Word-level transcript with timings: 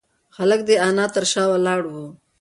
هلک 0.37 0.61
د 0.69 0.71
انا 0.87 1.05
تر 1.15 1.23
شا 1.31 1.43
ولاړ 1.53 1.81
و. 1.91 1.93